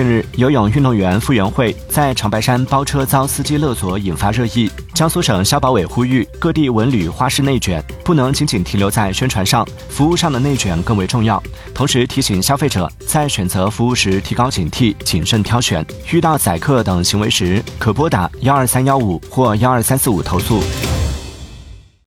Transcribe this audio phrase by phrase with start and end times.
[0.00, 9.62] 近日游泳运动员傅园慧在长白山包车遭司机勒索引发热议江苏省消保委呼吁各地文旅花式内卷不能仅仅停留在宣传上。
[9.90, 11.42] 服务上的内卷更为重要
[11.74, 15.84] 同时提醒消费者在选择服务时提高警惕谨慎挑选。
[16.10, 20.62] 遇到宰客等行为时可拨打幺二三幺五或幺二三四五投诉。